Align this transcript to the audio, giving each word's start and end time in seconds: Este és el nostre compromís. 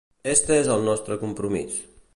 Este 0.35 0.57
és 0.61 0.71
el 0.77 0.87
nostre 0.89 1.19
compromís. 1.27 1.79